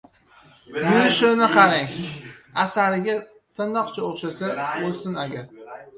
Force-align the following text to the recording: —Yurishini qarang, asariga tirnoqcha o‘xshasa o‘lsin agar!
—Yurishini 0.85 1.49
qarang, 1.57 1.93
asariga 2.63 3.19
tirnoqcha 3.61 4.07
o‘xshasa 4.09 4.51
o‘lsin 4.89 5.21
agar! 5.27 5.79